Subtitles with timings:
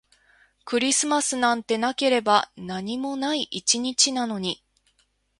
[0.65, 4.63] クリスマスなんてなければ何にもない一日なのに